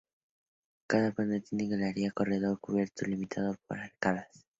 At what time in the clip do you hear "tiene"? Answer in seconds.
1.41-1.65